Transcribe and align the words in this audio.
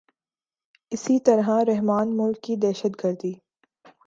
اسی 0.91 1.19
طرح 1.19 1.49
رحمان 1.67 2.17
ملک 2.17 2.41
کی 2.43 2.55
دہشت 2.55 3.03
گردی 3.03 3.33